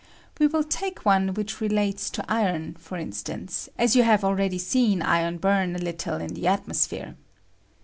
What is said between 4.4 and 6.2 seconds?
seen iron bum a little